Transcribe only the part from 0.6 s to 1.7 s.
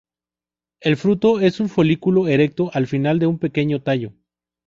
El fruto es un